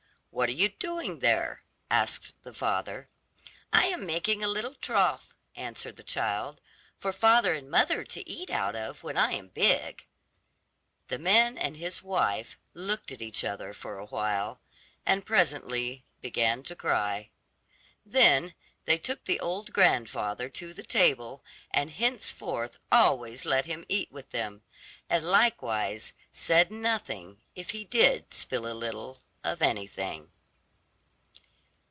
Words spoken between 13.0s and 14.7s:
at each other for a while,